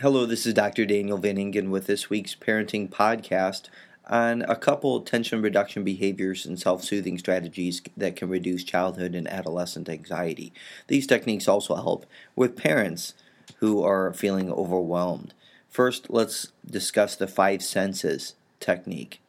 Hello, 0.00 0.24
this 0.24 0.46
is 0.46 0.54
Dr. 0.54 0.86
Daniel 0.86 1.18
Van 1.18 1.36
Ingen 1.36 1.68
with 1.70 1.86
this 1.86 2.08
week's 2.08 2.34
parenting 2.34 2.88
podcast 2.88 3.64
on 4.06 4.40
a 4.48 4.56
couple 4.56 5.02
tension 5.02 5.42
reduction 5.42 5.84
behaviors 5.84 6.46
and 6.46 6.58
self 6.58 6.82
soothing 6.82 7.18
strategies 7.18 7.82
that 7.98 8.16
can 8.16 8.30
reduce 8.30 8.64
childhood 8.64 9.14
and 9.14 9.28
adolescent 9.28 9.90
anxiety. 9.90 10.54
These 10.86 11.06
techniques 11.06 11.46
also 11.46 11.74
help 11.74 12.06
with 12.34 12.56
parents 12.56 13.12
who 13.56 13.82
are 13.82 14.14
feeling 14.14 14.50
overwhelmed. 14.50 15.34
First, 15.68 16.08
let's 16.08 16.50
discuss 16.64 17.14
the 17.14 17.28
five 17.28 17.62
senses 17.62 18.36
technique. 18.58 19.20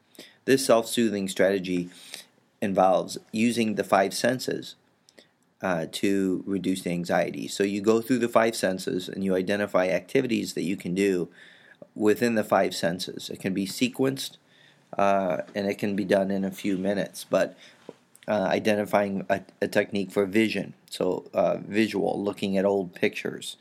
This 0.45 0.65
self 0.65 0.87
soothing 0.87 1.27
strategy 1.27 1.89
involves 2.61 3.17
using 3.33 3.75
the 3.75 3.83
five 3.83 4.13
senses 4.13 4.75
uh, 5.61 5.85
to 5.91 6.43
reduce 6.45 6.87
anxiety. 6.87 7.47
So 7.47 7.63
you 7.63 7.81
go 7.81 8.01
through 8.01 8.19
the 8.19 8.29
five 8.29 8.55
senses 8.55 9.07
and 9.07 9.23
you 9.23 9.35
identify 9.35 9.87
activities 9.87 10.53
that 10.53 10.63
you 10.63 10.75
can 10.75 10.95
do 10.95 11.29
within 11.95 12.35
the 12.35 12.43
five 12.43 12.73
senses. 12.73 13.29
It 13.29 13.39
can 13.39 13.53
be 13.53 13.67
sequenced 13.67 14.37
uh, 14.97 15.41
and 15.53 15.67
it 15.67 15.77
can 15.77 15.95
be 15.95 16.05
done 16.05 16.31
in 16.31 16.43
a 16.43 16.51
few 16.51 16.77
minutes, 16.77 17.25
but 17.29 17.57
uh, 18.27 18.43
identifying 18.43 19.25
a, 19.29 19.41
a, 19.61 19.67
technique 19.67 20.11
for 20.11 20.25
vision, 20.25 20.73
so 20.89 21.25
uh, 21.33 21.57
visual, 21.57 22.21
looking 22.23 22.57
at 22.57 22.65
old 22.65 22.93
pictures 22.93 23.57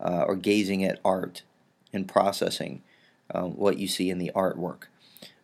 uh, 0.00 0.24
or 0.26 0.34
gazing 0.34 0.82
at 0.82 0.98
art 1.04 1.42
and 1.92 2.08
processing 2.08 2.82
um, 3.34 3.52
what 3.52 3.78
you 3.78 3.86
see 3.86 4.08
in 4.08 4.18
the 4.18 4.30
artwork. 4.34 4.84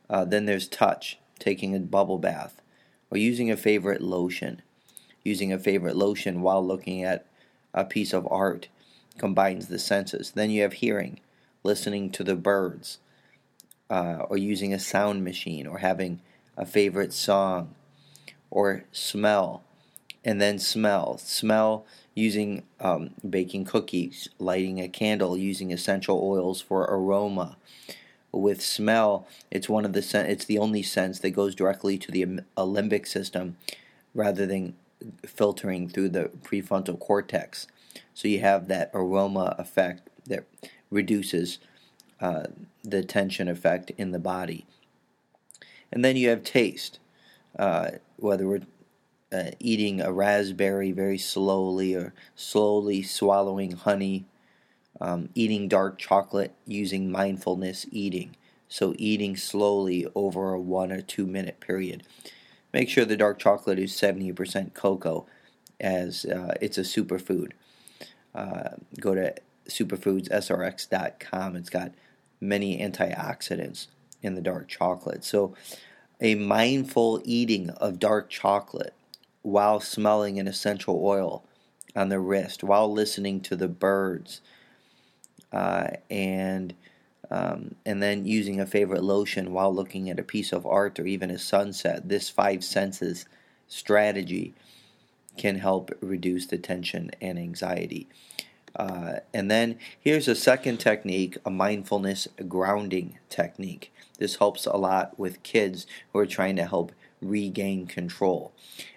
Then 0.09 0.47
there's 0.47 0.69
touch, 0.69 1.19
taking 1.39 1.75
a 1.75 1.81
bubble 1.81 2.19
bath 2.19 2.61
or 3.11 3.19
using 3.19 3.51
a 3.51 3.57
favorite 3.57 4.01
lotion 4.01 4.63
using 5.25 5.53
a 5.53 5.59
favorite 5.59 5.97
lotion 5.97 6.43
while 6.43 6.65
looking 6.65 7.03
at 7.03 7.27
a 7.73 7.85
piece 7.85 8.13
of 8.13 8.29
art 8.31 8.69
combines 9.19 9.69
the 9.69 9.79
senses. 9.79 10.31
Then 10.33 10.51
you 10.51 10.63
have 10.63 10.75
hearing, 10.75 11.19
listening 11.63 12.11
to 12.11 12.23
the 12.23 12.37
birds, 12.37 12.99
uh, 13.91 14.27
or 14.29 14.37
using 14.37 14.73
a 14.73 14.79
sound 14.79 15.25
machine, 15.25 15.67
or 15.67 15.79
having 15.79 16.21
a 16.57 16.67
favorite 16.67 17.13
song, 17.13 17.75
or 18.51 18.85
smell, 18.93 19.63
and 20.25 20.41
then 20.41 20.59
smell. 20.59 21.19
Smell 21.19 21.85
using 22.15 22.63
um, 22.81 23.11
baking 23.29 23.65
cookies, 23.65 24.29
lighting 24.39 24.81
a 24.81 24.89
candle, 24.89 25.37
using 25.37 25.73
essential 25.73 26.21
oils 26.23 26.61
for 26.61 26.83
aroma. 26.83 27.57
With 28.31 28.61
smell, 28.63 29.27
it's 29.51 29.69
one 29.69 29.85
of 29.85 29.93
the 29.93 30.03
sen- 30.03 30.27
it's 30.27 30.45
the 30.45 30.59
only 30.59 30.83
sense 30.83 31.21
that 31.21 31.31
goes 31.31 31.55
directly 31.55 31.99
to 31.99 32.11
the 32.11 32.25
limbic 32.57 33.07
system, 33.07 33.57
rather 34.13 34.45
than 34.47 34.75
filtering 35.27 35.89
through 35.89 36.11
the 36.11 36.31
prefrontal 36.43 36.99
cortex. 36.99 37.67
So 38.13 38.29
you 38.29 38.41
have 38.41 38.69
that 38.69 38.91
aroma 38.95 39.55
effect 39.59 40.09
that 40.27 40.45
reduces 40.91 41.59
uh, 42.21 42.45
the 42.83 43.03
tension 43.03 43.49
effect 43.49 43.91
in 43.99 44.13
the 44.13 44.19
body. 44.19 44.67
And 45.93 46.05
then 46.05 46.17
you 46.17 46.29
have 46.31 46.43
taste, 46.43 46.99
uh, 47.59 47.93
whether 48.17 48.47
we're 48.47 48.63
uh, 49.33 49.51
eating 49.59 50.01
a 50.01 50.13
raspberry 50.13 50.93
very 50.93 51.19
slowly 51.19 51.95
or 51.95 52.15
slowly 52.35 53.03
swallowing 53.03 53.73
honey, 53.73 54.27
um, 55.01 55.29
eating 55.35 55.69
dark 55.69 55.99
chocolate 55.99 56.55
using 56.67 57.11
mindfulness 57.11 57.87
eating. 57.91 58.37
So 58.69 58.95
eating 58.97 59.37
slowly 59.37 60.07
over 60.15 60.53
a 60.53 60.61
one 60.61 60.93
or 60.93 61.01
two 61.01 61.27
minute 61.27 61.61
period. 61.61 62.05
Make 62.75 62.89
sure 62.89 63.05
the 63.05 63.17
dark 63.17 63.39
chocolate 63.39 63.79
is 63.79 63.93
70% 63.93 64.75
cocoa, 64.75 65.27
as 65.79 66.25
uh, 66.25 66.55
it's 66.61 66.77
a 66.77 66.81
superfood. 66.81 67.53
Uh, 68.35 68.71
go 68.99 69.15
to 69.15 69.33
superfoodsrx.com. 69.69 71.55
It's 71.55 71.71
got 71.71 71.93
many 72.41 72.81
antioxidants 72.81 73.87
in 74.23 74.35
the 74.35 74.41
dark 74.41 74.67
chocolate. 74.67 75.23
So, 75.23 75.55
a 76.21 76.35
mindful 76.35 77.23
eating 77.25 77.71
of 77.71 78.01
dark 78.01 78.29
chocolate 78.29 78.95
while 79.43 79.79
smelling 79.79 80.41
an 80.41 80.49
essential 80.49 81.01
oil 81.01 81.45
on 81.95 82.09
the 82.09 82.19
wrist, 82.19 82.65
while 82.65 82.93
listening 82.93 83.41
to 83.43 83.55
the 83.55 83.69
birds, 83.69 84.41
uh, 85.53 85.91
and 86.11 86.75
um, 87.31 87.75
and 87.85 88.03
then 88.03 88.27
using 88.27 88.61
a 88.61 88.67
favorite 88.67 89.03
lotion 89.03 89.53
while 89.53 89.75
looking 89.75 90.11
at 90.11 90.19
a 90.19 90.25
piece 90.25 90.53
of 90.53 90.67
art 90.67 90.99
or 90.99 91.07
even 91.07 91.31
a 91.31 91.39
sunset. 91.39 92.09
This 92.09 92.29
five 92.29 92.65
senses 92.65 93.27
strategy 93.69 94.55
can 95.37 95.59
help 95.59 95.91
reduce 96.01 96.47
the 96.47 96.59
tension 96.59 97.11
and 97.21 97.39
anxiety. 97.39 98.09
Uh, 98.77 99.17
and 99.33 99.51
then 99.51 99.79
here's 99.99 100.29
a 100.29 100.35
second 100.35 100.79
technique, 100.79 101.37
a 101.45 101.51
mindfulness 101.51 102.27
grounding 102.49 103.19
technique. 103.29 103.93
This 104.19 104.37
helps 104.37 104.67
a 104.67 104.77
lot 104.77 105.19
with 105.19 105.43
kids 105.43 105.87
who 106.13 106.19
are 106.19 106.27
trying 106.27 106.57
to 106.57 106.67
help 106.67 106.93
regain 107.29 107.87
control. 107.87 108.53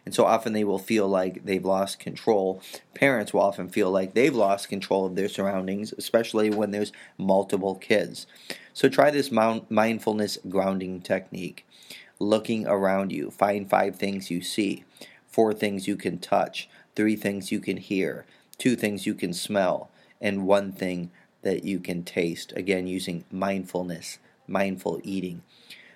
And 0.06 0.14
so 0.14 0.26
often 0.26 0.54
they 0.54 0.64
will 0.64 0.80
feel 0.80 1.08
like 1.08 1.46
they've 1.46 1.64
lost 1.64 2.00
control. 2.00 2.62
Parents 2.94 3.34
will 3.34 3.42
often 3.42 3.70
feel 3.70 3.92
like 3.92 4.14
they've 4.14 4.36
lost 4.36 4.70
control 4.70 5.06
of 5.06 5.16
their 5.16 5.30
surroundings, 5.30 5.94
especially 5.98 6.50
when 6.50 6.72
there's 6.72 6.92
multiple 7.18 7.76
kids. 7.76 8.28
So 8.74 8.90
try 8.90 9.12
this 9.12 9.32
mindfulness 9.32 10.38
grounding 10.50 11.02
technique. 11.02 11.66
Looking 12.20 12.68
around 12.68 13.12
you, 13.12 13.30
find 13.32 13.70
five 13.70 13.96
things 13.96 14.32
you 14.32 14.42
see, 14.42 14.84
four 15.28 15.54
things 15.54 15.88
you 15.88 15.96
can 15.96 16.18
touch, 16.18 16.68
three 16.96 17.16
things 17.16 17.52
you 17.52 17.60
can 17.60 17.78
hear, 17.78 18.26
two 18.58 18.76
things 18.76 19.06
you 19.06 19.14
can 19.14 19.34
smell, 19.34 19.92
and 20.20 20.48
one 20.48 20.72
thing 20.72 21.12
that 21.44 21.64
you 21.64 21.80
can 21.80 22.04
taste. 22.04 22.52
Again, 22.56 22.88
using 22.88 23.24
mindfulness, 23.32 24.18
mindful 24.48 25.00
eating. 25.04 25.44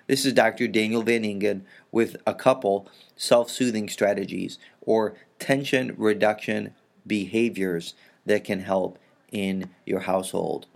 This 0.08 0.24
is 0.26 0.32
Dr. 0.32 0.66
Daniel 0.66 1.02
Van 1.02 1.24
Ingen 1.24 1.64
with 1.92 2.16
a 2.26 2.34
couple 2.34 2.88
self 3.14 3.50
soothing 3.50 3.88
strategies 3.88 4.58
or 4.80 5.14
tension 5.38 5.94
reduction 5.96 6.74
behaviors 7.06 7.94
that 8.26 8.42
can 8.42 8.60
help 8.60 8.98
in 9.30 9.70
your 9.86 10.00
household. 10.00 10.66